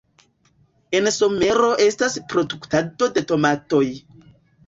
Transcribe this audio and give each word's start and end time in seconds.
En 0.99 1.09
somero 1.17 1.67
estas 1.87 2.17
produktado 2.33 3.09
de 3.19 3.23
tomatoj. 3.33 3.85